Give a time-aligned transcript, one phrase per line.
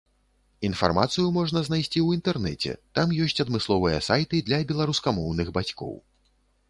[0.67, 5.93] Інфармацыю можна знайсці ў інтэрнэце, там ёсць адмысловыя сайты для беларускамоўных бацькоў.